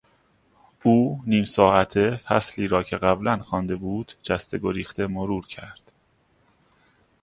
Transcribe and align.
او 0.83 1.21
نیم 1.27 1.45
ساعت 1.45 2.15
فصلی 2.15 2.67
را 2.67 2.83
که 2.83 2.97
قبلا 2.97 3.37
خوانده 3.37 3.75
بود 3.75 4.13
جسته 4.23 4.57
گریخته 4.57 5.07
مرور 5.07 5.47
کرد. 5.47 5.91